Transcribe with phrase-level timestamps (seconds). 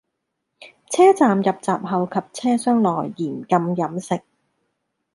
[0.89, 4.23] 車站入閘後及車廂內，嚴禁飲食